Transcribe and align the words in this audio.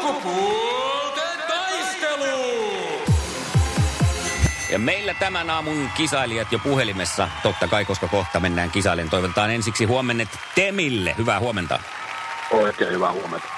Sukupuolten 0.00 1.38
taistelu! 1.48 2.60
Ja 4.70 4.78
meillä 4.78 5.14
tämän 5.14 5.50
aamun 5.50 5.90
kisailijat 5.96 6.52
jo 6.52 6.58
puhelimessa, 6.58 7.28
totta 7.42 7.68
kai, 7.68 7.84
koska 7.84 8.08
kohta 8.08 8.40
mennään 8.40 8.70
kisailen. 8.70 9.10
Toivotetaan 9.10 9.50
ensiksi 9.50 9.84
huomennet 9.84 10.28
Temille. 10.54 11.14
Hyvää 11.18 11.40
huomenta. 11.40 11.80
Oikein 12.50 12.92
hyvää 12.92 13.12
huomenta. 13.12 13.48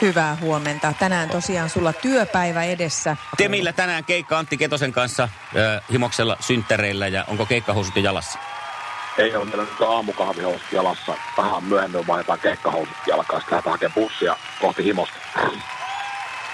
Hyvää 0.00 0.36
huomenta. 0.40 0.94
Tänään 0.98 1.28
tosiaan 1.30 1.70
sulla 1.70 1.92
työpäivä 1.92 2.64
edessä. 2.64 3.16
Temillä 3.36 3.72
tänään 3.72 4.04
keikka 4.04 4.38
Antti 4.38 4.56
Ketosen 4.56 4.92
kanssa 4.92 5.22
äh, 5.22 5.30
himoksella 5.92 6.36
synttäreillä 6.40 7.08
ja 7.08 7.24
onko 7.28 7.46
keikkahousut 7.46 7.96
jo 7.96 8.02
jalassa? 8.02 8.38
Ei 9.18 9.36
ole 9.36 9.44
meillä 9.44 9.62
nyt 9.64 9.80
aamukahvihousut 9.80 10.72
jalassa. 10.72 11.14
Vähän 11.36 11.64
myöhemmin 11.64 12.06
vaihdetaan 12.06 12.38
keikkahousut 12.40 12.96
jalkaan. 13.06 13.40
Sitten 13.40 13.56
lähdetään 13.56 13.72
hakemaan 13.72 13.94
bussia 13.94 14.36
kohti 14.60 14.84
himosta. 14.84 15.14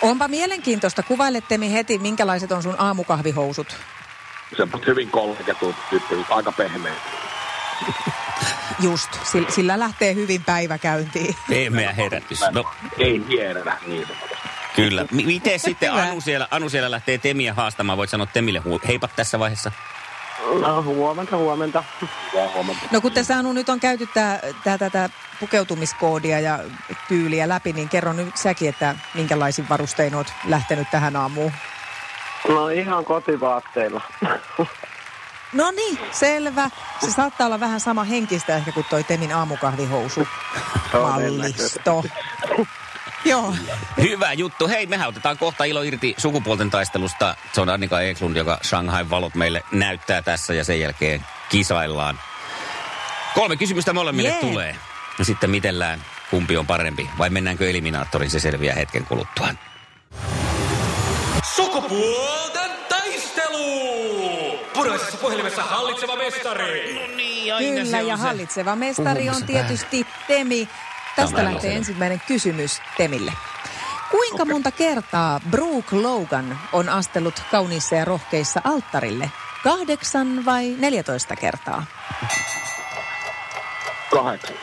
Onpa 0.02 0.28
mielenkiintoista. 0.28 1.02
Kuvaile 1.02 1.40
Temi 1.40 1.72
heti, 1.72 1.98
minkälaiset 1.98 2.52
on 2.52 2.62
sun 2.62 2.74
aamukahvihousut. 2.78 3.76
Semmoiset 4.56 4.86
hyvin 4.86 5.10
kolmiketut 5.10 5.76
tyyppiset, 5.90 6.26
aika 6.30 6.52
pehmeät. 6.52 6.98
Just, 8.80 9.10
sillä, 9.24 9.50
sillä 9.50 9.78
lähtee 9.78 10.14
hyvin 10.14 10.44
päivä 10.44 10.78
käyntiin. 10.78 11.36
Pehmeä 11.48 11.92
herätys. 11.92 12.40
No, 12.50 12.64
Ei 12.98 13.22
hieretä 13.28 13.76
niin 13.86 14.06
sanotusti. 14.06 14.36
kyllä. 14.76 15.04
M- 15.04 15.26
miten 15.26 15.60
sitten. 15.60 15.92
Anu 15.92 16.20
siellä, 16.20 16.48
Anu 16.50 16.68
siellä 16.68 16.90
lähtee 16.90 17.18
Temiä 17.18 17.54
haastamaan? 17.54 17.98
Voit 17.98 18.10
sanoa 18.10 18.26
Temille 18.26 18.62
heipat 18.88 19.10
tässä 19.16 19.38
vaiheessa. 19.38 19.72
No, 20.60 20.82
huomenta, 20.82 21.36
huomenta. 21.36 21.84
Hyvää 22.02 22.48
huomenta. 22.54 22.82
No 22.92 23.00
kun 23.00 23.12
tässä 23.12 23.36
Anu 23.36 23.52
nyt 23.52 23.68
on 23.68 23.80
käyty 23.80 24.08
tää, 24.14 24.40
tää, 24.64 24.78
tätä 24.78 25.10
pukeutumiskoodia 25.40 26.40
ja 26.40 26.58
tyyliä 27.08 27.48
läpi, 27.48 27.72
niin 27.72 27.88
kerro 27.88 28.12
nyt 28.12 28.36
säkin, 28.36 28.68
että 28.68 28.94
minkälaisin 29.14 29.68
varustein 29.68 30.14
oot 30.14 30.32
lähtenyt 30.48 30.90
tähän 30.90 31.16
aamuun. 31.16 31.52
No 32.48 32.68
ihan 32.68 33.04
kotivaatteilla. 33.04 34.00
No 35.52 35.70
niin, 35.70 35.98
selvä. 36.10 36.70
Se 37.00 37.10
saattaa 37.10 37.46
olla 37.46 37.60
vähän 37.60 37.80
sama 37.80 38.04
henkistä 38.04 38.56
ehkä 38.56 38.72
kuin 38.72 38.86
toi 38.90 39.04
Temin 39.04 39.32
aamukahvihousu 39.32 40.28
mallisto. 40.92 42.04
Joo. 43.26 43.54
Hyvä 44.00 44.32
juttu. 44.32 44.68
Hei, 44.68 44.86
mehän 44.86 45.08
otetaan 45.08 45.38
kohta 45.38 45.64
ilo 45.64 45.82
irti 45.82 46.14
sukupuolten 46.18 46.70
taistelusta. 46.70 47.34
Se 47.52 47.60
on 47.60 47.68
Annika 47.68 48.00
Eklund, 48.00 48.36
joka 48.36 48.58
Shanghai 48.62 49.10
valot 49.10 49.34
meille 49.34 49.62
näyttää 49.72 50.22
tässä 50.22 50.54
ja 50.54 50.64
sen 50.64 50.80
jälkeen 50.80 51.26
kisaillaan. 51.48 52.20
Kolme 53.34 53.56
kysymystä 53.56 53.92
molemmille 53.92 54.28
Jee. 54.28 54.40
tulee. 54.40 54.76
Ja 55.18 55.24
sitten 55.24 55.50
mitellään, 55.50 56.04
kumpi 56.30 56.56
on 56.56 56.66
parempi. 56.66 57.10
Vai 57.18 57.30
mennäänkö 57.30 57.70
eliminaattoriin, 57.70 58.30
se 58.30 58.40
selviää 58.40 58.74
hetken 58.74 59.04
kuluttua. 59.04 59.48
Sukupuolten 61.54 62.70
taistelu! 62.88 64.58
Punaisessa 64.74 65.16
puhelimessa 65.16 65.62
hallitseva 65.62 66.16
mestari! 66.16 66.94
No 66.94 67.16
niin, 67.16 67.54
Kyllä, 67.84 68.00
ja 68.00 68.16
hallitseva 68.16 68.76
mestari 68.76 69.10
on 69.10 69.34
Puhumassa 69.34 69.46
tietysti 69.46 70.06
Temi. 70.28 70.68
Tästä 71.16 71.44
lähtee 71.44 71.60
selvä. 71.60 71.76
ensimmäinen 71.76 72.22
kysymys 72.26 72.80
Temille. 72.96 73.32
Kuinka 74.10 74.44
monta 74.44 74.70
kertaa 74.70 75.40
Brooke 75.50 75.96
Logan 75.96 76.58
on 76.72 76.88
astellut 76.88 77.42
kauniissa 77.50 77.94
ja 77.94 78.04
rohkeissa 78.04 78.60
alttarille? 78.64 79.30
Kahdeksan 79.64 80.44
vai 80.44 80.74
14 80.78 81.36
kertaa? 81.36 81.84
Kahdeksan. 84.10 84.56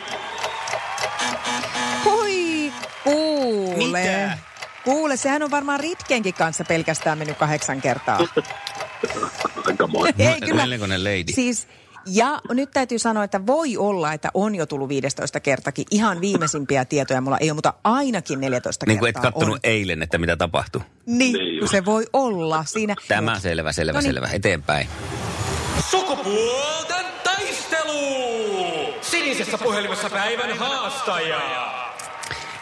Hui, 2.03 2.73
kuule. 3.03 3.99
Mitä? 3.99 4.37
Kuule, 4.83 5.17
sehän 5.17 5.43
on 5.43 5.51
varmaan 5.51 5.79
Ritkenkin 5.79 6.33
kanssa 6.33 6.63
pelkästään 6.65 7.17
mennyt 7.17 7.37
kahdeksan 7.37 7.81
kertaa. 7.81 8.19
Aika 9.67 9.87
moi. 9.87 10.09
Ei 10.19 10.41
kyllä. 10.41 10.65
Melkoinen 10.65 11.03
lady. 11.03 11.33
Siis, 11.33 11.67
ja 12.05 12.41
nyt 12.49 12.71
täytyy 12.71 12.99
sanoa, 12.99 13.23
että 13.23 13.45
voi 13.47 13.77
olla, 13.77 14.13
että 14.13 14.29
on 14.33 14.55
jo 14.55 14.65
tullut 14.65 14.89
15 14.89 15.39
kertakin. 15.39 15.85
Ihan 15.91 16.21
viimeisimpiä 16.21 16.85
tietoja 16.85 17.21
mulla 17.21 17.37
ei 17.37 17.49
ole, 17.49 17.55
mutta 17.55 17.73
ainakin 17.83 18.41
14 18.41 18.85
Niin 18.85 18.99
kuin 18.99 19.09
et 19.09 19.15
kertaa 19.15 19.31
kattonut 19.31 19.53
on. 19.53 19.59
eilen, 19.63 20.01
että 20.03 20.17
mitä 20.17 20.37
tapahtui. 20.37 20.81
Niin, 21.05 21.33
Niin 21.33 21.69
se 21.69 21.85
voi 21.85 22.05
olla 22.13 22.63
siinä. 22.65 22.95
Tämä 23.07 23.39
selvä, 23.39 23.71
selvä, 23.71 23.93
Noniin. 23.97 24.13
selvä. 24.13 24.29
Eteenpäin. 24.33 24.87
Sukupuolten 25.89 27.05
taistelu! 27.23 28.93
Sinisessä 29.01 29.57
puhelimessa 29.57 30.09
päivän 30.09 30.57
haastaja! 30.57 31.41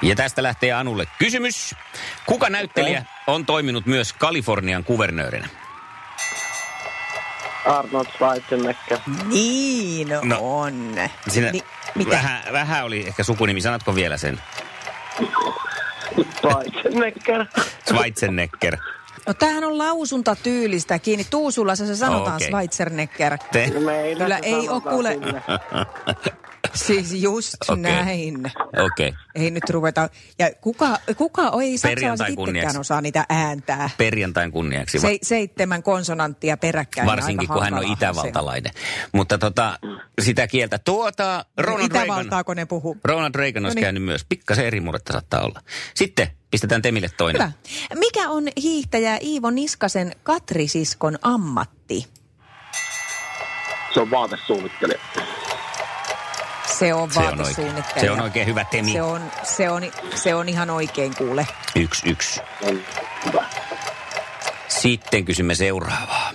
Ja 0.01 0.15
tästä 0.15 0.43
lähtee 0.43 0.71
Anulle 0.71 1.05
kysymys. 1.19 1.75
Kuka 2.25 2.49
näyttelijä 2.49 3.05
on 3.27 3.45
toiminut 3.45 3.85
myös 3.85 4.13
Kalifornian 4.13 4.83
kuvernöörinä? 4.83 5.47
Arnold 7.65 8.05
Schwarzenegger. 8.15 8.97
Niin 9.27 10.07
No. 10.23 10.37
on. 10.41 10.95
Siinä 11.27 11.51
Ni, 11.51 11.61
mitä? 11.95 12.09
vähän, 12.11 12.41
vähän 12.51 12.85
oli 12.85 13.07
ehkä 13.07 13.23
sukunimi. 13.23 13.61
Sanotko 13.61 13.95
vielä 13.95 14.17
sen? 14.17 14.41
Schwarzenegger. 16.39 17.45
Schwarzenegger. 17.87 18.77
No 19.27 19.33
tämähän 19.33 19.63
on 19.63 19.77
lausuntatyylistä 19.77 20.99
kiinni. 20.99 21.23
Tuusulassa 21.29 21.85
se 21.85 21.95
sanotaan 21.95 22.35
Okei. 22.35 22.47
okay. 22.47 22.47
Schweizernecker. 22.67 23.37
Te? 23.51 23.71
Meillä 23.85 24.23
Kyllä 24.23 24.37
ei 24.37 24.53
oo 24.53 24.81
sanotaan 24.81 24.81
kuule-. 24.81 25.17
Siis 26.73 27.13
just 27.13 27.55
Okei. 27.69 27.81
okay. 27.81 28.05
näin. 28.05 28.51
Okei. 28.85 29.09
Okay. 29.09 29.11
Ei 29.35 29.51
nyt 29.51 29.69
ruveta. 29.69 30.09
Ja 30.39 30.51
kuka, 30.61 30.97
kuka 31.17 31.51
ei 31.61 31.77
saksalaiset 31.77 32.27
itsekään 32.29 32.79
osaa 32.79 33.01
niitä 33.01 33.25
ääntää. 33.29 33.89
Perjantain 33.97 34.51
kunniaksi. 34.51 34.99
Se, 34.99 35.17
seitsemän 35.21 35.83
konsonanttia 35.83 36.57
peräkkäin. 36.57 37.07
Varsinkin 37.07 37.47
kun 37.47 37.63
hän 37.63 37.73
on 37.73 37.87
hankalaa 37.87 38.13
se 38.13 38.27
itävaltalainen. 38.27 38.71
Mutta 39.11 39.37
tota, 39.37 39.79
sitä 40.21 40.47
kieltä. 40.47 40.79
Tuota, 40.79 41.45
Ronald 41.57 41.79
Reagan, 41.79 42.05
Itävaltaako 42.05 42.53
ne 42.53 42.65
puhuu? 42.65 42.97
Ronald 43.03 43.35
Reagan 43.35 43.65
olisi 43.65 43.75
No 43.75 43.79
niin. 43.79 43.85
käynyt 43.85 44.03
myös. 44.03 44.25
Pikkasen 44.29 44.65
eri 44.65 44.79
murretta 44.79 45.13
saattaa 45.13 45.41
olla. 45.41 45.61
Sitten 45.95 46.27
pistetään 46.51 46.81
Temille 46.81 47.09
toinen. 47.17 47.41
Hyvä. 47.41 47.51
Mikä 47.95 48.29
on 48.29 48.47
hiihtäjä 48.61 49.17
Iivo 49.21 49.49
Niskasen 49.49 50.15
Katrisiskon 50.23 51.17
ammatti? 51.21 52.07
Se 53.93 53.99
on 53.99 54.11
vaatesuunnittelija. 54.11 54.99
Se 56.81 56.93
on 56.93 57.09
vaatesuunnittelija. 57.15 58.01
se 58.01 58.11
on 58.11 58.21
oikein 58.21 58.47
hyvä 58.47 58.65
Temi. 58.71 58.91
Se 58.91 59.01
on, 59.01 59.21
se, 59.43 59.69
on, 59.69 59.83
se 60.15 60.35
on 60.35 60.49
ihan 60.49 60.69
oikein 60.69 61.15
kuule. 61.15 61.47
Yksi, 61.75 62.09
yksi. 62.09 62.41
Sitten 64.67 65.25
kysymme 65.25 65.55
seuraavaa. 65.55 66.31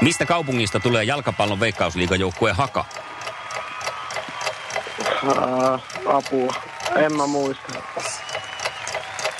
Mistä 0.00 0.26
kaupungista 0.26 0.80
tulee 0.80 1.04
jalkapallon 1.04 1.60
veikkausliigajoukkue 1.60 2.52
Haka? 2.52 2.84
Aa, 5.36 5.78
apua. 6.06 6.54
En 6.96 7.16
mä 7.16 7.26
muista. 7.26 7.72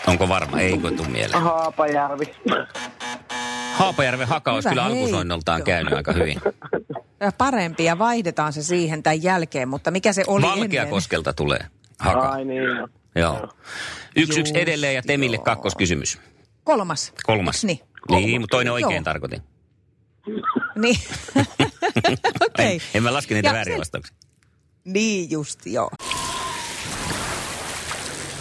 Onko 0.07 0.29
varma? 0.29 0.61
Eikö 0.61 0.91
tuu 0.91 1.07
mieleen? 1.07 1.43
Haapajärvi. 1.43 2.35
Haapajärven 3.75 4.29
Haka 4.29 4.53
olisi 4.53 4.69
Hyvä 4.69 4.83
kyllä 4.83 4.85
alkusoinnoltaan 4.85 5.63
käynyt 5.63 5.93
aika 5.93 6.13
hyvin. 6.13 6.41
Parempi 7.39 7.85
ja 7.85 7.99
vaihdetaan 7.99 8.53
se 8.53 8.63
siihen 8.63 9.03
tämän 9.03 9.23
jälkeen, 9.23 9.69
mutta 9.69 9.91
mikä 9.91 10.13
se 10.13 10.25
oli 10.27 10.45
ennen? 10.45 10.61
Valkeakoskelta 10.61 11.33
tulee 11.33 11.67
Haka. 11.99 12.29
Ai 12.29 12.45
niin. 12.45 12.63
joo. 12.63 12.89
Joo. 13.17 13.49
Yksi 14.17 14.41
yksi 14.41 14.59
edelleen 14.61 14.95
ja 14.95 15.03
Temille 15.03 15.37
joo. 15.37 15.45
kakkoskysymys. 15.45 16.19
Kolmas. 16.65 17.13
Kolmas. 17.23 17.65
Niin. 17.65 17.81
Niin, 18.11 18.41
mutta 18.41 18.57
toinen 18.57 18.73
oikein 18.73 18.93
Joo. 18.95 19.03
tarkoitin. 19.05 19.43
Niin. 20.77 20.97
Okei. 22.47 22.75
En, 22.75 22.81
en 22.95 23.03
mä 23.03 23.13
laske 23.13 23.35
niitä 23.35 23.49
Ja 23.49 23.53
väärin 23.55 23.75
se- 23.75 23.79
vastauksia. 23.79 24.17
Niin 24.85 25.31
just, 25.31 25.67
joo. 25.67 25.91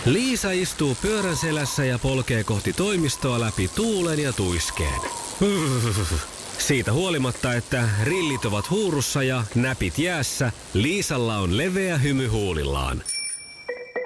Liisa 0.06 0.52
istuu 0.52 0.96
pyörän 1.02 1.36
selässä 1.38 1.86
ja 1.86 2.00
polkee 2.00 2.44
kohti 2.44 2.74
toimistoa 2.74 3.40
läpi 3.40 3.68
tuulen 3.68 4.20
ja 4.20 4.34
tuiskeen. 4.34 5.02
Siitä 6.68 6.94
huolimatta, 6.94 7.54
että 7.54 7.90
rillit 8.04 8.46
ovat 8.46 8.70
huurussa 8.70 9.24
ja 9.24 9.44
näpit 9.56 10.00
jäässä, 10.00 10.52
Liisalla 10.74 11.38
on 11.38 11.58
leveä 11.58 11.98
hymy 11.98 12.28
huulillaan. 12.28 13.04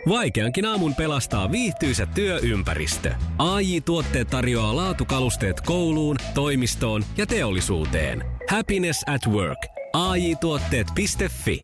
Vaikeankin 0.10 0.66
aamun 0.66 0.96
pelastaa 0.96 1.52
viihtyisä 1.52 2.06
työympäristö. 2.06 3.16
AI 3.38 3.82
Tuotteet 3.82 4.28
tarjoaa 4.28 4.76
laatukalusteet 4.76 5.62
kouluun, 5.62 6.18
toimistoon 6.34 7.06
ja 7.18 7.26
teollisuuteen. 7.26 8.24
Happiness 8.50 9.04
at 9.08 9.28
work. 9.28 9.60
AI 9.94 10.36
Tuotteet.fi 10.36 11.62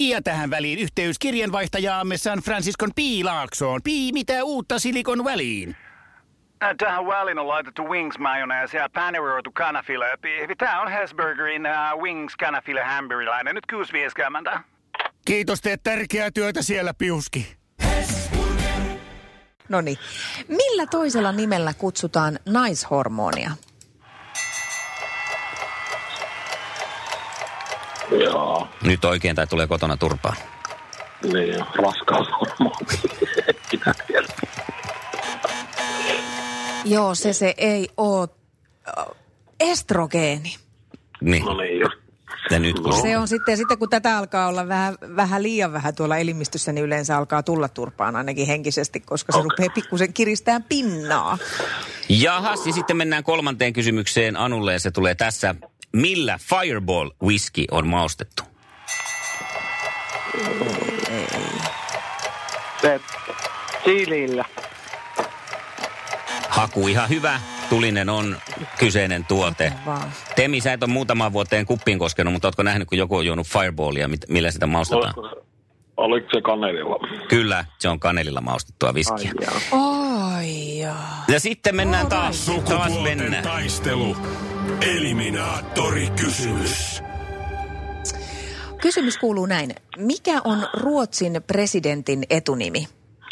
Ja 0.00 0.22
tähän 0.22 0.50
väliin 0.50 0.78
yhteys 0.78 1.18
kirjanvaihtajaamme 1.18 2.16
San 2.16 2.38
Franciscon 2.38 2.90
Piilaaksoon. 2.94 3.80
Pii, 3.84 4.12
mitä 4.12 4.44
uutta 4.44 4.78
Silikon 4.78 5.24
väliin? 5.24 5.76
Äh, 6.64 6.74
Tähän 6.78 7.06
väliin 7.06 7.38
on 7.38 7.48
laitettu 7.48 7.88
wings 7.88 8.18
mayonnaise 8.18 8.78
ja 8.78 8.88
paneroitu 8.94 9.50
kanafila. 9.52 10.04
Tämä 10.58 10.80
on 10.80 10.88
Hesburgerin 10.92 11.62
uh, 11.66 12.02
wings 12.02 12.36
kanafila 12.36 12.84
hamburilainen. 12.84 13.54
Nyt 13.54 13.64
6.50. 14.52 14.60
Kiitos, 15.24 15.60
teet 15.60 15.82
tärkeää 15.82 16.30
työtä 16.30 16.62
siellä, 16.62 16.94
Piuski. 16.94 17.56
No 19.68 19.80
niin. 19.80 19.98
Millä 20.48 20.86
toisella 20.86 21.32
nimellä 21.32 21.74
kutsutaan 21.78 22.38
naishormonia? 22.48 23.50
Joo, 28.24 28.68
Nyt 28.82 29.04
oikein 29.04 29.36
tai 29.36 29.46
tulee 29.46 29.66
kotona 29.66 29.96
turpaa. 29.96 30.34
niin 31.32 31.64
raskaushormoni. 31.74 32.76
Joo, 36.84 37.14
se 37.14 37.32
se 37.32 37.54
ei 37.56 37.88
ole 37.96 38.28
estrogeeni. 39.60 40.56
Niin. 41.20 41.44
No 41.44 41.54
niin, 41.54 41.80
just. 41.80 42.04
Ja 42.50 42.58
nyt 42.58 42.80
kun... 42.80 43.02
Se 43.02 43.18
on 43.18 43.28
sitten, 43.28 43.56
sitten 43.56 43.78
kun 43.78 43.88
tätä 43.90 44.18
alkaa 44.18 44.48
olla 44.48 44.68
vähän, 44.68 44.94
vähän 45.16 45.42
liian 45.42 45.72
vähän 45.72 45.94
tuolla 45.94 46.16
elimistössä, 46.16 46.72
niin 46.72 46.84
yleensä 46.84 47.16
alkaa 47.16 47.42
tulla 47.42 47.68
turpaan 47.68 48.16
ainakin 48.16 48.46
henkisesti, 48.46 49.00
koska 49.00 49.32
se 49.32 49.38
Okei. 49.38 49.50
rupeaa 49.50 49.74
pikkusen 49.74 50.12
kiristään 50.12 50.62
pinnaa. 50.62 51.38
Jahas, 52.08 52.66
ja 52.66 52.72
sitten 52.72 52.96
mennään 52.96 53.24
kolmanteen 53.24 53.72
kysymykseen 53.72 54.36
Anulle, 54.36 54.72
ja 54.72 54.80
se 54.80 54.90
tulee 54.90 55.14
tässä. 55.14 55.54
Millä 55.92 56.38
Fireball 56.42 57.10
whisky 57.22 57.64
on 57.70 57.86
maustettu? 57.88 58.42
Chilillä. 63.84 64.44
Haku 66.54 66.88
ihan 66.88 67.08
hyvä. 67.08 67.40
Tulinen 67.70 68.08
on 68.08 68.36
kyseinen 68.78 69.24
tuote. 69.24 69.72
Temi, 70.36 70.60
sä 70.60 70.72
et 70.72 70.82
ole 70.82 70.90
muutamaan 70.92 71.32
vuoteen 71.32 71.66
kuppiin 71.66 71.98
koskenut, 71.98 72.32
mutta 72.32 72.48
ootko 72.48 72.62
nähnyt, 72.62 72.88
kun 72.88 72.98
joku 72.98 73.16
on 73.16 73.26
juonut 73.26 73.46
Fireballia, 73.46 74.08
millä 74.28 74.50
sitä 74.50 74.66
maustetaan? 74.66 75.14
Oliko 75.96 76.28
se 76.34 76.40
kanelilla? 76.40 76.96
Kyllä, 77.28 77.64
se 77.78 77.88
on 77.88 78.00
kanelilla 78.00 78.40
maustettua 78.40 78.88
Ai 78.88 78.94
viskiä. 78.94 79.32
Ai 79.72 80.78
jaa. 80.78 81.24
Ja 81.28 81.40
sitten 81.40 81.76
mennään 81.76 82.06
taas, 82.06 82.46
taas 82.46 82.56
Sukupuolten 82.56 83.18
mennään. 83.18 83.44
taistelu. 83.44 84.16
Eliminaattori 84.80 86.08
kysymys. 86.20 87.02
Kysymys 88.80 89.18
kuuluu 89.18 89.46
näin. 89.46 89.74
Mikä 89.98 90.40
on 90.44 90.68
Ruotsin 90.74 91.40
presidentin 91.46 92.24
etunimi? 92.30 92.88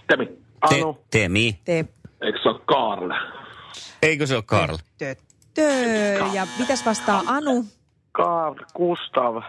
Temi, 0.07 0.27
Te, 0.69 0.75
Anu. 0.81 0.99
Temi, 1.11 1.59
Te, 1.65 1.85
eikö 2.23 2.39
se 2.43 2.49
Karl? 2.73 3.11
eikö 4.03 4.27
se 4.27 4.35
ole 4.35 4.43
Karl? 4.47 4.77
tö, 4.99 5.15
tö. 5.55 5.71
Ja 6.33 6.47
mitäs 6.59 6.87
vastaa 6.87 7.23
Anu? 7.27 7.65
Karl 8.13 8.55
Gustav. 8.75 9.43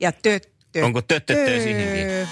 Ja 0.00 0.12
tö, 0.12 0.40
tö, 0.72 0.84
Onko 0.84 1.02
töttöttö 1.02 1.62
siihenkin? 1.62 2.06
Eikö 2.06 2.26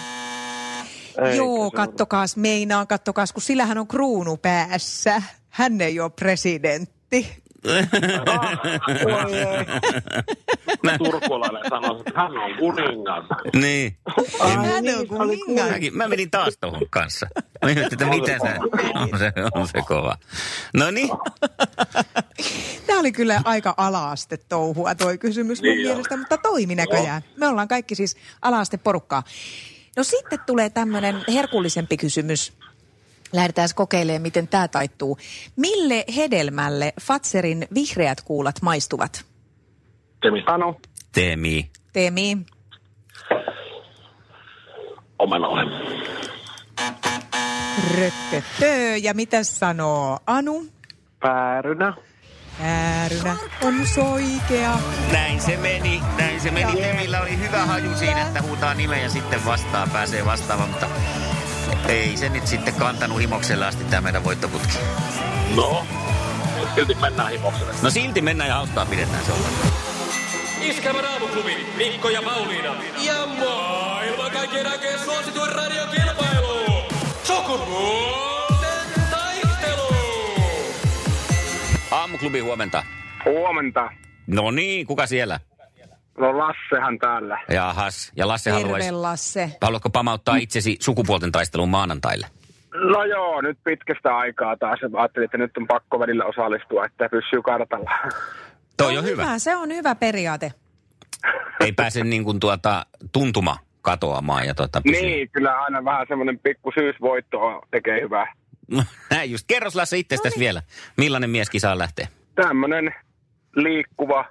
Joo, 1.37 1.71
kattokaas, 1.71 2.37
meinaan, 2.37 2.87
kattokaas, 2.87 3.33
kun 3.33 3.43
sillähän 3.43 3.79
on 3.79 3.89
kruunu 3.89 4.37
päässä. 4.37 5.23
Hän 5.49 5.81
ei 5.81 6.01
ole 6.01 6.11
presidentti. 6.11 7.43
Turkulainen 10.99 11.63
sanoi, 11.71 11.99
että 12.07 12.21
hän 12.21 12.37
on 12.39 12.55
kuningas. 12.59 13.25
Niin. 13.57 13.97
Ai 14.41 14.51
Hän 14.53 14.85
niin, 14.85 14.95
on 14.95 15.01
se 15.01 15.07
kuningas. 15.07 15.71
Mäkin, 15.71 15.97
mä 15.97 16.09
menin 16.09 16.31
taas 16.31 16.59
tuohon 16.61 16.83
kanssa. 16.91 17.27
Mä 17.65 17.71
että 17.71 18.07
mitä 18.07 18.39
sä... 18.39 18.57
On 19.13 19.19
se, 19.19 19.33
on 19.55 19.69
se 19.69 19.83
kova. 19.89 20.17
No 20.75 20.91
niin. 20.91 21.09
Tämä 22.87 23.01
oli 23.01 23.13
kyllä 23.13 23.43
aika 23.45 23.75
ala-aste 23.77 24.37
touhua 24.37 24.95
toi 24.95 25.19
kysymys 25.19 25.63
mun 25.63 25.69
Niin 25.69 25.87
on. 25.87 25.93
mielestä, 25.93 26.17
mutta 26.17 26.39
toimi 26.39 26.75
näköjään. 26.75 27.23
Me 27.37 27.47
ollaan 27.49 27.69
kaikki 27.69 27.95
siis 27.95 28.17
ala-aste 28.43 28.77
porukkaa. 28.77 29.23
No 29.97 30.03
sitten 30.05 30.39
tulee 30.47 30.71
tämmöinen 30.71 31.25
herkullisempi 31.29 31.97
kysymys. 31.97 32.53
Lähdetään 33.33 33.69
kokeilemaan, 33.75 34.23
miten 34.23 34.49
tämä 34.49 34.69
taittuu. 34.69 35.19
Mille 35.57 36.05
hedelmälle 36.17 36.93
Fatserin 37.01 37.69
vihreät 37.75 38.21
kuulat 38.21 38.63
maistuvat? 38.63 39.25
Temi, 40.23 40.45
Anu. 40.47 40.81
Temi. 41.13 41.71
Temi. 41.93 42.39
omenalle. 45.19 45.61
Röttötö. 47.99 48.97
Ja 49.03 49.15
mitä 49.15 49.43
sanoo 49.43 50.19
Anu? 50.27 50.67
Päärynä. 51.21 51.95
Äärynä 52.63 53.37
on 53.63 53.87
soikea. 53.87 54.79
Näin 55.13 55.41
se 55.41 55.57
meni, 55.57 56.03
näin 56.19 56.41
se 56.41 56.51
meni. 56.51 56.83
Temillä 56.83 57.21
oli 57.21 57.39
hyvä 57.39 57.67
haju 57.67 57.95
siinä, 57.95 58.23
että 58.23 58.43
huutaa 58.43 58.75
nimeä 58.75 59.03
ja 59.03 59.11
sitten 59.11 59.45
vastaa, 59.45 59.89
pääsee 59.93 60.25
vastaamaan, 60.25 60.71
mutta 60.71 60.87
ei 61.89 62.17
se 62.17 62.29
nyt 62.29 62.47
sitten 62.47 62.75
kantanut 62.75 63.21
himokselle 63.21 63.67
asti 63.67 63.85
tämä 63.85 64.01
meidän 64.01 64.25
voittoputki. 64.25 64.79
No, 65.57 65.87
silti 66.75 66.95
mennään 66.95 67.31
himokselle. 67.31 67.73
No 67.83 67.91
silti 67.91 68.21
mennään 68.23 68.49
ja 68.49 68.55
hauskaa 68.55 68.87
pidetään 68.87 69.25
se 69.25 69.33
on. 69.33 69.39
Iskävä 70.63 71.01
raamuklubi, 71.01 71.67
Mikko 71.77 72.09
ja 72.09 72.23
Pauliina. 72.23 72.75
Ja 73.05 73.27
maailman 73.27 74.31
kaikkien 74.31 74.67
aikeen 74.67 74.99
suosituen 74.99 75.53
radiokilpailu. 75.53 76.83
Sukupuolten 77.25 79.03
taistelu. 79.11 79.95
Aamuklubi 81.91 82.41
huomenta. 82.41 82.85
Huomenta. 83.25 83.91
No 84.27 84.51
niin, 84.51 84.87
kuka 84.87 85.07
siellä? 85.07 85.41
No 86.19 86.39
Lassehan 86.39 86.99
täällä. 86.99 87.39
Jahas. 87.51 88.13
Ja 88.17 88.29
Lasse 88.29 88.51
haluaisi... 88.51 88.87
Terve 88.87 89.01
Lasse. 89.01 89.53
Haluatko 89.63 89.91
pamauttaa 89.91 90.37
itsesi 90.37 90.77
sukupuolten 90.81 91.33
taisteluun 91.33 91.69
maanantaille? 91.69 92.27
No 92.75 93.05
joo, 93.05 93.41
nyt 93.41 93.59
pitkästä 93.65 94.17
aikaa 94.17 94.57
taas. 94.57 94.79
Ajattelin, 94.99 95.25
että 95.25 95.39
nyt 95.39 95.57
on 95.57 95.67
pakko 95.67 95.99
välillä 95.99 96.25
osallistua, 96.25 96.85
että 96.85 97.09
pysyy 97.09 97.43
kartalla. 97.43 97.91
Toi 98.77 98.99
on 98.99 99.05
hyvä. 99.05 99.39
Se 99.39 99.57
on 99.57 99.69
hyvä 99.75 99.95
periaate. 99.95 100.53
Ei 101.61 101.73
pääse 101.73 102.05
niin 102.05 102.25
kuin 102.25 102.41
tuota 102.41 102.87
tuntuma 103.13 103.57
katoamaan 103.83 104.47
ja 104.47 104.55
tuota 104.55 104.81
pysyy. 104.81 105.03
Niin, 105.03 105.31
kyllä 105.31 105.61
aina 105.61 105.85
vähän 105.85 106.07
semmoinen 106.09 106.39
pikku 106.39 106.73
syysvoitto 106.75 107.39
tekee 107.71 108.01
hyvää. 108.01 108.33
No, 108.71 108.85
näin 109.11 109.31
just. 109.31 109.45
Kerros 109.49 109.75
Lasse 109.75 109.99
itsestäsi 109.99 110.39
vielä. 110.39 110.63
Millainen 110.97 111.31
mies 111.31 111.51
kisaa 111.51 111.79
lähtee? 111.79 112.09
Tämmöinen 112.35 112.95
liikkuva, 113.57 114.25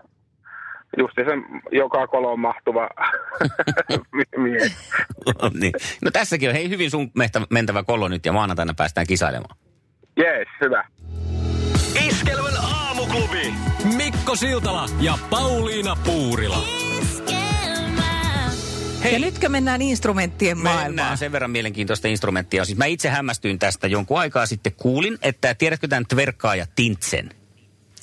just 0.98 1.16
se 1.16 1.24
joka 1.72 2.08
kolon 2.08 2.40
mahtuva 2.40 2.90
mies. 4.44 4.78
niin. 5.60 5.74
No 6.02 6.12
tässäkin 6.12 6.50
on 6.50 6.56
hei 6.56 6.70
hyvin 6.70 6.92
sun 6.92 7.12
mehtä, 7.16 7.42
mentävä 7.50 7.84
kolo 7.84 8.08
nyt 8.08 8.26
ja 8.26 8.34
maanantaina 8.34 8.74
päästään 8.78 9.08
kisailemaan. 9.08 9.58
Jees, 10.18 10.48
hyvä. 10.62 10.84
Iskelmän 12.08 12.54
aamuklubi. 12.64 13.54
Mikko 13.96 14.36
Siltala 14.36 14.86
ja 15.00 15.18
Pauliina 15.30 15.98
Puurila. 16.06 16.64
Hei. 19.04 19.14
Ja 19.14 19.20
nytkö 19.20 19.50
mennään 19.50 19.82
instrumenttien 19.82 20.58
maailmaan? 20.58 20.88
Mennään 20.88 21.18
sen 21.18 21.32
verran 21.32 21.52
mielenkiintoista 21.52 22.08
instrumenttia. 22.08 22.66
Siis 22.66 22.78
mä 22.78 22.86
itse 22.86 23.10
hämmästyin 23.10 23.60
tästä 23.60 23.88
jonkun 23.88 24.20
aikaa 24.20 24.46
sitten. 24.46 24.74
Kuulin, 24.78 25.18
että 25.22 25.54
tiedätkö 25.56 25.88
tämän 25.88 26.06
tverkkaaja 26.06 26.66
Tintsen? 26.76 27.30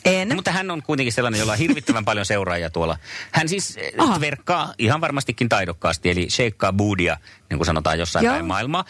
En. 0.05 0.29
No, 0.29 0.35
mutta 0.35 0.51
hän 0.51 0.71
on 0.71 0.83
kuitenkin 0.83 1.13
sellainen, 1.13 1.39
jolla 1.39 1.53
on 1.53 1.59
hirvittävän 1.59 2.05
paljon 2.05 2.27
seuraajia 2.27 2.71
tuolla. 2.71 2.99
Hän 3.31 3.49
siis 3.49 3.77
eh, 3.77 3.93
Aha. 3.99 4.19
tverkkaa 4.19 4.75
ihan 4.79 5.01
varmastikin 5.01 5.49
taidokkaasti, 5.49 6.11
eli 6.11 6.31
sheikkaa 6.31 6.73
boodia, 6.73 7.17
niin 7.51 7.59
kuin 7.59 7.67
sanotaan 7.67 7.99
jossain 7.99 8.25
Joo. 8.25 8.35
päin 8.35 8.47
maailmaa. 8.47 8.85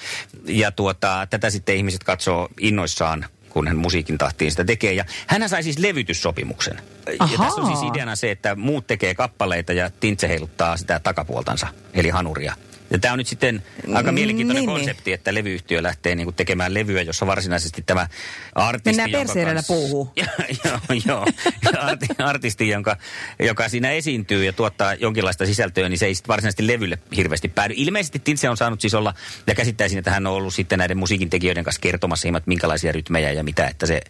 Ja 0.47 0.71
tuota, 0.73 1.27
tätä 1.31 1.51
sitten 1.51 1.77
ihmiset 1.77 2.05
katsoo 2.05 2.49
innoissaan, 2.61 3.27
kun 3.49 3.69
hän 3.69 3.77
musiikin 3.77 4.19
tahtiin 4.19 4.51
sitä 4.51 4.65
tekee. 4.65 4.93
Ja 4.93 5.05
hän 5.27 5.49
sai 5.49 5.63
siis 5.63 5.79
levytyssopimuksen. 5.79 6.81
Ja 7.07 7.39
tässä 7.39 7.61
on 7.61 7.67
siis 7.67 7.91
ideana 7.91 8.17
se, 8.17 8.31
että 8.31 8.55
muut 8.55 8.87
tekee 8.87 9.15
kappaleita 9.15 9.73
ja 9.73 9.91
Tintse 9.91 10.29
heiluttaa 10.29 10.77
sitä 10.77 11.01
takapuoltansa, 11.01 11.67
eli 11.95 12.09
hanuria. 12.09 12.55
Ja 12.95 12.99
tämä 12.99 13.13
on 13.13 13.19
nyt 13.19 13.27
sitten 13.27 13.63
aika 13.95 14.13
Mm, 14.13 14.15
mielenkiintoinen 14.15 14.61
niin, 14.63 14.75
niin. 14.75 14.87
konsepti, 14.87 15.13
että 15.13 15.35
levyyhtiö 15.35 15.83
lähtee 15.83 16.15
niinku 16.15 16.33
tekemään 16.33 16.75
levyä, 16.75 17.03
jossa 17.03 17.27
varsinaisesti 17.27 17.83
tämä 17.83 18.09
artisti... 18.55 18.91
Mennään 18.91 19.11
jonka 19.11 19.27
perseedellä 19.27 19.59
kanssa- 19.59 19.75
puuhun. 19.75 20.11
joo, 20.65 20.79
joo. 21.07 21.27
Arti, 21.79 22.07
artisti, 22.19 22.69
jonka, 22.69 22.97
joka 23.39 23.69
siinä 23.69 23.91
esiintyy 23.91 24.45
ja 24.45 24.53
tuottaa 24.53 24.95
jonkinlaista 24.95 25.47
sisältöä, 25.47 25.89
niin 25.89 25.99
se 25.99 26.07
ei 26.07 26.15
sitten 26.15 26.29
varsinaisesti 26.29 26.67
levylle 26.67 26.99
hirveästi 27.17 27.49
päädy. 27.49 27.75
Ilmeisesti 27.77 28.19
Tintse 28.19 28.49
on 28.51 28.57
saanut 28.57 28.81
siis 28.81 28.95
olla, 28.95 29.15
ja 29.47 29.55
käsittäisin, 29.55 29.99
että 29.99 30.11
hän 30.11 30.27
on 30.27 30.33
ollut 30.33 30.55
sitten 30.55 30.79
näiden 30.79 30.99
musiikin 30.99 31.31
tekijöiden 31.31 31.65
kanssa 31.65 31.81
kertomassa 31.81 32.27
hieman, 32.27 32.39
että 32.39 32.49
minkälaisia 32.49 32.93
rytmejä 32.93 33.33
ja 33.33 33.45
mitä, 33.45 33.67
että 33.67 33.87
se 33.87 34.01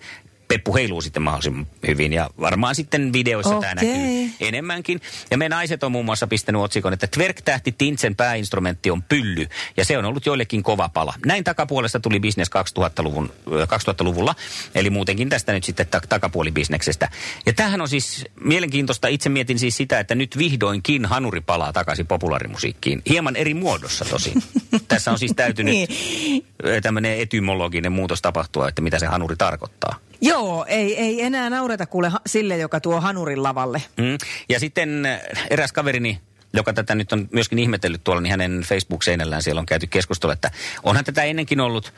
Peppu 0.54 0.74
heiluu 0.74 1.00
sitten 1.00 1.22
mahdollisimman 1.22 1.66
hyvin 1.86 2.12
ja 2.12 2.30
varmaan 2.40 2.74
sitten 2.74 3.12
videoissa 3.12 3.60
tämä 3.60 3.72
Okei. 3.76 3.92
näkyy 3.92 4.30
enemmänkin. 4.40 5.00
Ja 5.30 5.38
me 5.38 5.48
naiset 5.48 5.84
on 5.84 5.92
muun 5.92 6.04
muassa 6.04 6.26
pistänyt 6.26 6.62
otsikon, 6.62 6.92
että 6.92 7.06
Twerk-tähti 7.06 7.72
Tintsen 7.72 8.16
pääinstrumentti 8.16 8.90
on 8.90 9.02
pylly 9.02 9.46
ja 9.76 9.84
se 9.84 9.98
on 9.98 10.04
ollut 10.04 10.26
joillekin 10.26 10.62
kova 10.62 10.88
pala. 10.88 11.14
Näin 11.26 11.44
takapuolesta 11.44 12.00
tuli 12.00 12.20
business 12.20 12.50
2000-luvun, 12.78 13.32
ö, 13.52 13.66
2000-luvulla, 13.66 14.34
eli 14.74 14.90
muutenkin 14.90 15.28
tästä 15.28 15.52
nyt 15.52 15.64
sitten 15.64 15.86
ta- 15.86 16.00
takapuolibisneksestä. 16.08 17.08
Ja 17.46 17.52
tämähän 17.52 17.80
on 17.80 17.88
siis 17.88 18.24
mielenkiintoista. 18.40 19.08
Itse 19.08 19.28
mietin 19.28 19.58
siis 19.58 19.76
sitä, 19.76 20.00
että 20.00 20.14
nyt 20.14 20.38
vihdoinkin 20.38 21.06
hanuri 21.06 21.40
palaa 21.40 21.72
takaisin 21.72 22.06
populaarimusiikkiin. 22.06 23.02
Hieman 23.08 23.36
eri 23.36 23.54
muodossa 23.54 24.04
tosi. 24.04 24.32
Tässä 24.88 25.10
on 25.12 25.18
siis 25.18 25.32
täytynyt 25.36 25.74
Niin. 25.74 26.46
tämmöinen 26.82 27.18
etymologinen 27.18 27.92
muutos 27.92 28.22
tapahtua, 28.22 28.68
että 28.68 28.82
mitä 28.82 28.98
se 28.98 29.06
hanuri 29.06 29.36
tarkoittaa. 29.36 29.98
Joo, 30.24 30.64
ei, 30.68 30.98
ei 30.98 31.22
enää 31.22 31.50
naureta 31.50 31.86
kuule 31.86 32.08
ha- 32.08 32.20
sille, 32.26 32.58
joka 32.58 32.80
tuo 32.80 33.00
hanurin 33.00 33.42
lavalle. 33.42 33.82
Mm. 33.96 34.18
Ja 34.48 34.60
sitten 34.60 35.06
äh, 35.06 35.20
eräs 35.50 35.72
kaverini, 35.72 36.20
joka 36.52 36.72
tätä 36.72 36.94
nyt 36.94 37.12
on 37.12 37.28
myöskin 37.32 37.58
ihmetellyt 37.58 38.04
tuolla, 38.04 38.20
niin 38.20 38.30
hänen 38.30 38.60
Facebook-seinällään 38.60 39.42
siellä 39.42 39.58
on 39.58 39.66
käyty 39.66 39.86
keskustelua, 39.86 40.32
että 40.32 40.50
onhan 40.82 41.04
tätä 41.04 41.22
ennenkin 41.22 41.60
ollut, 41.60 41.92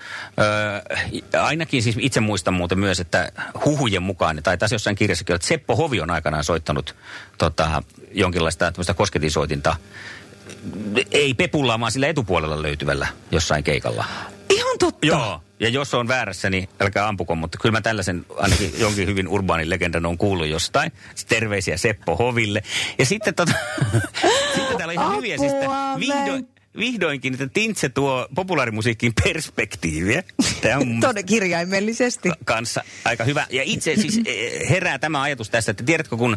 ö, 1.35 1.40
ainakin 1.40 1.83
siis 1.83 1.97
itse 2.00 2.21
muistan 2.21 2.54
muuten 2.54 2.78
myös, 2.78 3.00
että 3.00 3.33
huhujen 3.64 4.02
mukaan, 4.02 4.40
tai 4.42 4.59
taas 4.59 4.73
jossain 4.73 4.97
kirjassakin, 4.97 5.35
että 5.35 5.49
Seppo 5.49 5.76
Hovi 5.76 6.00
on 6.00 6.11
aikanaan 6.11 6.45
soittanut 6.45 6.97
tota, 7.38 7.83
jonkinlaista 8.12 8.73
tämmöistä 8.73 8.95
kosketinsoitinta, 8.95 9.76
ei 11.11 11.35
pepulla, 11.35 11.80
vaan 11.80 11.92
sillä 11.92 12.09
etupuolella 12.09 12.62
löytyvällä 12.62 13.06
jossain 13.30 13.64
keikalla. 13.64 14.04
Totta. 14.78 15.06
Joo, 15.06 15.40
ja 15.61 15.68
jos 15.68 15.95
on 15.95 16.09
väärässä, 16.09 16.50
niin 16.50 16.68
älkää 16.80 17.09
ampuko, 17.09 17.35
mutta 17.35 17.59
kyllä 17.62 17.73
mä 17.73 17.80
tällaisen 17.80 18.26
ainakin 18.37 18.73
jonkin 18.78 19.09
hyvin 19.09 19.28
urbaanin 19.28 19.71
legendan 19.71 20.06
on 20.06 20.18
kuullut 20.18 20.47
jostain. 20.47 20.92
Terveisiä 21.28 21.76
Seppo 21.76 22.16
Hoville. 22.16 22.62
Ja 22.99 23.06
sitten 23.06 23.35
tota, 23.35 23.52
sitten 24.56 24.76
täällä 24.76 24.92
on 24.92 24.92
ihan 24.92 25.16
hyviä, 25.16 25.38
siis 25.38 25.52
Apua, 25.52 25.99
vihdoin, 25.99 26.49
vihdoinkin, 26.78 27.33
että 27.33 27.49
Tintse 27.49 27.88
tuo 27.88 28.28
populaarimusiikkiin 28.35 29.12
perspektiiviä. 29.25 30.23
Tämä 30.61 30.76
on 30.76 31.00
Todella 31.00 31.23
kirjaimellisesti. 31.23 32.30
kanssa 32.45 32.85
aika 33.04 33.25
hyvä. 33.25 33.47
Ja 33.50 33.62
itse 33.62 33.97
siis 33.97 34.21
eh, 34.25 34.68
herää 34.71 34.99
tämä 34.99 35.23
ajatus 35.23 35.50
tässä, 35.50 35.71
että 35.71 35.85
tiedätkö 35.85 36.16
kun 36.16 36.37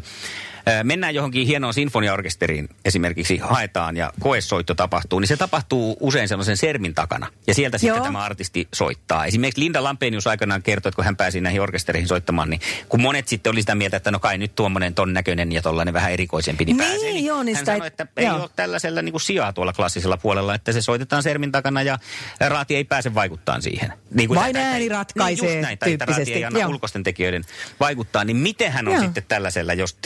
mennään 0.84 1.16
johonkin 1.16 1.48
hienoon 1.48 1.74
sinfoniaorkesteriin 1.74 2.70
esimerkiksi 2.86 3.38
haetaan 3.38 3.98
ja 3.98 4.13
koesoitto 4.20 4.75
tapahtuu, 4.75 5.20
niin 5.20 5.28
se 5.28 5.38
tapahtuu 5.38 5.98
usein 6.00 6.28
sellaisen 6.28 6.58
sermin 6.58 6.96
takana. 6.96 7.28
Ja 7.48 7.54
sieltä 7.54 7.78
sitten 7.78 7.96
Joo. 7.98 8.04
tämä 8.06 8.20
artisti 8.24 8.68
soittaa. 8.75 9.25
Esimerkiksi 9.25 9.62
Linda 9.62 9.84
Lampenius 9.84 10.28
aikanaan 10.28 10.63
kertoi, 10.63 10.89
että 10.89 10.96
kun 10.96 11.06
hän 11.06 11.16
pääsi 11.18 11.42
näihin 11.42 11.62
orkestereihin 11.62 12.08
soittamaan, 12.08 12.50
niin 12.50 12.62
kun 12.89 13.01
monet 13.01 13.28
sitten 13.28 13.51
oli 13.51 13.62
sitä 13.62 13.75
mieltä, 13.75 13.98
että 13.98 14.12
no 14.12 14.20
kai 14.20 14.38
nyt 14.38 14.56
tuommoinen 14.56 14.94
ton 14.94 15.13
näköinen 15.13 15.51
ja 15.51 15.62
tollainen 15.62 15.94
vähän 15.94 16.12
erikoisempi, 16.12 16.66
niin, 16.66 16.78
Niin, 16.78 16.89
pääsee. 16.89 17.12
joo, 17.20 17.44
niin 17.44 17.56
hän 17.56 17.62
sitä 17.66 17.72
sanoi, 17.74 17.88
että 17.88 18.08
ei 18.18 18.25
joo. 18.25 18.42
ole 18.42 18.50
tällaisella 18.56 19.01
niin 19.01 19.13
kuin 19.13 19.22
sijaa 19.22 19.54
tuolla 19.54 19.74
klassisella 19.74 20.18
puolella, 20.18 20.56
että 20.56 20.72
se 20.72 20.82
soitetaan 20.82 21.24
sermin 21.24 21.51
takana 21.51 21.82
ja 21.82 22.00
raati 22.48 22.75
ei 22.75 22.84
pääse 22.84 23.13
vaikuttaa 23.13 23.62
siihen. 23.62 23.94
Niin 24.13 24.30
Vain 24.30 24.39
tai- 24.39 24.54
tai- 24.54 24.63
ääni 24.72 24.89
ratkaisee 24.89 25.48
niin 25.48 25.54
just 25.56 25.62
näin, 25.62 25.78
tai 25.78 25.94
että 25.94 26.06
raati 26.06 26.34
ei 26.34 26.46
anna 26.46 26.60
joo. 26.60 26.70
ulkoisten 26.70 27.04
tekijöiden 27.04 27.44
vaikuttaa, 27.80 28.24
niin 28.24 28.38
miten 28.38 28.72
hän 28.72 28.88
on 28.88 28.94
Joo. 28.94 29.04
sitten 29.04 29.24
tällaisella, 29.28 29.74
jos 29.74 29.98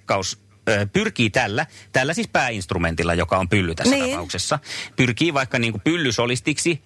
t- 0.00 0.06
tverkkaus 0.06 0.38
ö, 0.68 0.86
pyrkii 0.92 1.30
tällä, 1.30 1.66
tällä 1.92 2.14
siis 2.14 2.28
pääinstrumentilla, 2.28 3.14
joka 3.14 3.38
on 3.38 3.48
pylly 3.48 3.74
tässä 3.74 3.94
Niin. 3.94 4.10
tapauksessa, 4.10 4.58
pyrkii 4.96 5.34
vaikka 5.34 5.58
niin 5.58 5.72
kuin 5.72 5.82
pyllysolistiksi 5.82 6.82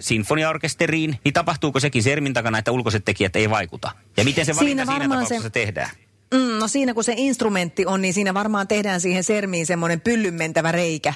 sinfoniaorkesteriin, 0.00 1.18
niin 1.24 1.32
tapahtuuko 1.32 1.80
sekin 1.80 2.02
sermin 2.02 2.32
takana, 2.34 2.58
että 2.58 2.72
ulkoiset 2.72 3.04
tekijät 3.04 3.36
ei 3.36 3.50
vaikuta? 3.50 3.90
Ja 4.16 4.24
miten 4.24 4.46
se 4.46 4.52
Siinä 4.52 4.60
valinta 4.60 4.82
siinä, 4.84 4.92
varmaan 5.00 5.10
tapauksessa 5.24 5.42
se- 5.42 5.50
tehdään? 5.50 5.90
Mm, 6.34 6.58
no 6.58 6.68
siinä 6.68 6.94
kun 6.94 7.04
se 7.04 7.14
instrumentti 7.16 7.86
on, 7.86 8.02
niin 8.02 8.14
siinä 8.14 8.34
varmaan 8.34 8.68
tehdään 8.68 9.00
siihen 9.00 9.24
sermiin 9.24 9.66
semmoinen 9.66 10.00
pyllyn 10.00 10.34
mentävä 10.34 10.72
reikä. 10.72 11.14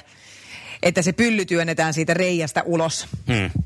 Että 0.83 1.01
se 1.01 1.11
pylly 1.11 1.45
työnnetään 1.45 1.93
siitä 1.93 2.13
reiästä 2.13 2.63
ulos. 2.63 3.07
Hmm. 3.27 3.63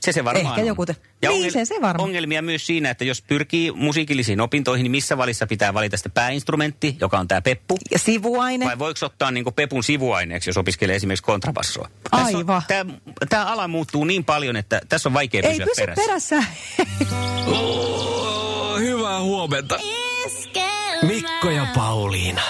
Se 0.00 0.12
se 0.12 0.24
varmaan 0.24 0.46
Ehkä 0.52 0.60
on. 0.60 0.66
joku 0.66 0.86
te- 0.86 0.96
Niin, 1.28 1.52
se 1.52 1.64
se 1.64 1.74
varmaan. 1.74 2.00
Ongelmia 2.08 2.42
myös 2.42 2.66
siinä, 2.66 2.90
että 2.90 3.04
jos 3.04 3.22
pyrkii 3.22 3.72
musiikillisiin 3.72 4.40
opintoihin, 4.40 4.82
niin 4.84 4.90
missä 4.90 5.18
valissa 5.18 5.46
pitää 5.46 5.74
valita 5.74 5.96
sitä 5.96 6.08
pääinstrumentti, 6.08 6.96
joka 7.00 7.18
on 7.18 7.28
tämä 7.28 7.40
peppu? 7.42 7.78
Ja 7.90 7.98
sivuaine. 7.98 8.64
Vai 8.66 8.78
voiko 8.78 9.06
ottaa 9.06 9.30
niin 9.30 9.44
pepun 9.56 9.84
sivuaineeksi, 9.84 10.50
jos 10.50 10.56
opiskelee 10.56 10.96
esimerkiksi 10.96 11.22
kontrabassoa? 11.24 11.88
Aivan. 12.12 12.62
Tämä 13.28 13.44
ala 13.44 13.68
muuttuu 13.68 14.04
niin 14.04 14.24
paljon, 14.24 14.56
että 14.56 14.80
tässä 14.88 15.08
on 15.08 15.12
vaikea 15.14 15.40
Ei 15.44 15.50
pysyä 15.50 15.66
pysy 15.66 15.80
perässä. 15.82 16.02
perässä. 16.06 16.44
Oh, 17.46 18.78
hyvää 18.80 19.20
huomenta. 19.20 19.78
Mikko 21.02 21.50
ja 21.50 21.66
Pauliina. 21.74 22.42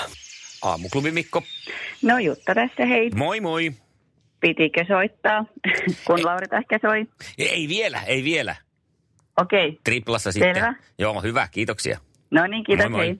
Aamuklubi 0.62 1.11
Mikko. 1.11 1.43
No 2.02 2.19
Jutta 2.19 2.55
tässä, 2.55 2.87
hei. 2.87 3.11
Moi 3.14 3.40
moi. 3.40 3.73
Pitikö 4.47 4.85
soittaa, 4.88 5.45
kun 6.07 6.25
Lauri 6.25 6.47
ehkä 6.59 6.79
soi? 6.83 7.07
Ei 7.38 7.69
vielä, 7.69 8.00
ei 8.03 8.25
vielä. 8.25 8.57
Okei. 9.41 9.69
Okay. 9.69 9.81
Triplassa 9.85 10.33
sitten. 10.33 10.55
Selvä. 10.55 10.75
Joo, 10.99 11.23
hyvä, 11.23 11.49
kiitoksia. 11.50 11.99
No 12.31 12.47
niin, 12.47 12.65
kiitos, 12.65 12.91
Moi, 12.91 13.07
moi. 13.07 13.19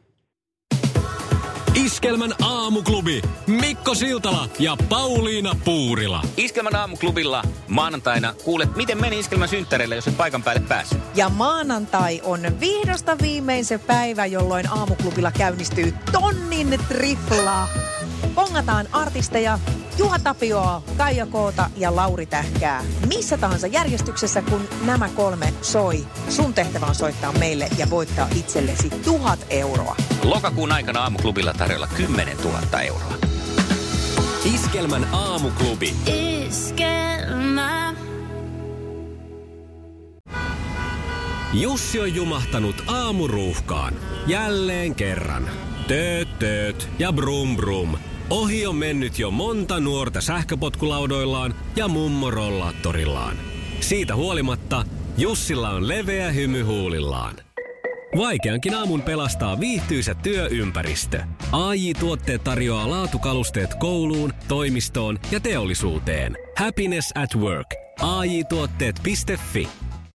Iskelmän 1.85 2.33
aamuklubi. 2.43 3.23
Mikko 3.47 3.95
Siltala 3.95 4.49
ja 4.59 4.77
Pauliina 4.89 5.53
Puurila. 5.65 6.23
Iskelmän 6.37 6.77
aamuklubilla 6.77 7.43
maanantaina 7.69 8.35
kuulet, 8.45 8.77
miten 8.77 9.01
meni 9.01 9.19
Iskelmän 9.19 9.49
synttäreille, 9.49 9.95
jos 9.95 10.09
et 10.09 10.17
paikan 10.17 10.43
päälle 10.43 10.63
päässyt. 10.69 11.01
Ja 11.15 11.29
maanantai 11.29 12.21
on 12.25 12.41
vihdosta 12.61 13.17
viimein 13.23 13.65
se 13.65 13.79
päivä, 13.79 14.27
jolloin 14.27 14.69
aamuklubilla 14.71 15.33
käynnistyy 15.39 15.95
tonnin 16.13 16.81
tripla. 16.89 17.69
Pongataan 18.35 18.87
artisteja 18.93 19.59
Juha 19.99 20.19
Tapioa, 20.19 20.83
Kaija 20.97 21.27
Koota 21.27 21.71
ja 21.77 21.97
Lauri 21.97 22.27
Tähkää. 22.27 22.85
Missä 23.07 23.37
tahansa 23.39 23.67
järjestyksessä, 23.67 24.43
kun 24.43 24.69
nämä 24.87 25.09
kolme 25.09 25.55
soi. 25.63 26.07
Sun 26.29 26.55
tehtävä 26.55 26.87
on 26.87 26.95
soittaa 26.95 27.33
meille 27.33 27.69
ja 27.79 27.91
voittaa 27.91 28.29
itsellesi 28.37 28.91
tuhat 28.91 29.47
euroa. 29.51 29.97
Lokakuun 30.23 30.73
aikana 30.73 31.03
aamuklubilla 31.03 31.53
tarjolla 31.53 31.89
10 31.97 32.37
000 32.37 32.81
euroa. 32.81 33.15
Iskelmän 34.55 35.09
aamuklubi. 35.13 35.95
Jussi 41.53 42.01
on 42.01 42.15
jumahtanut 42.15 42.85
aamuruuhkaan. 42.87 43.95
Jälleen 44.27 44.95
kerran. 44.95 45.49
Tööt, 45.89 46.39
tööt 46.39 46.89
ja 46.99 47.13
brum 47.13 47.57
brum. 47.57 47.99
Ohi 48.31 48.67
on 48.67 48.77
mennyt 48.77 49.19
jo 49.19 49.31
monta 49.31 49.81
nuorta 49.81 50.21
sähköpotkulaudoillaan 50.21 51.55
ja 51.77 51.89
mummorollaattorillaan. 51.89 53.37
Siitä 53.81 54.17
huolimatta 54.17 54.85
Jussilla 55.19 55.71
on 55.71 55.89
leveä 55.89 56.31
hymy 56.31 56.63
huulillaan. 56.63 57.35
Vaikeankin 58.17 58.75
aamun 58.75 59.03
pelastaa 59.03 59.61
viihtyisä 59.61 60.15
työympäristö. 60.15 61.23
AI 61.53 61.95
Tuotteet 61.95 62.45
tarjoaa 62.45 62.91
laatukalusteet 62.91 63.75
kouluun, 63.75 64.33
toimistoon 64.49 65.19
ja 65.31 65.41
teollisuuteen. 65.41 66.39
Happiness 66.57 67.13
at 67.15 67.37
work. 67.37 67.75
AJ-tuotteet.fi 68.01 69.69